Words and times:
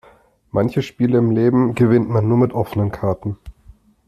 Manche 0.49 0.81
Spiele 0.81 1.19
im 1.19 1.29
Leben 1.29 1.75
gewinnt 1.75 2.09
man 2.09 2.27
nur 2.27 2.39
mit 2.39 2.53
offenen 2.53 2.89
Karten. 2.91 3.37